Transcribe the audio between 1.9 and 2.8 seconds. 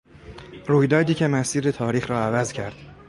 را عوض کرد